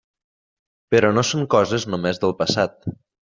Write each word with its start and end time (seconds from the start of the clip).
Però 0.95 1.11
no 1.17 1.25
són 1.31 1.45
coses 1.55 1.87
només 1.95 2.21
del 2.25 2.33
passat. 2.43 2.91